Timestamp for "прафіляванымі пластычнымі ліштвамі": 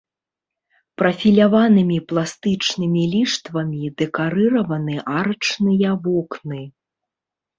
0.99-3.91